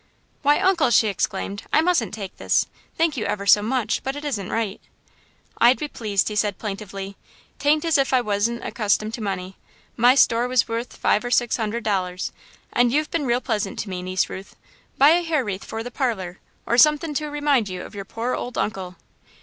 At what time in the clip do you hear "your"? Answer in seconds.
17.93-18.03